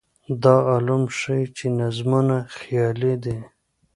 [0.43, 3.37] دا علوم ښيي چې نظمونه خیالي دي.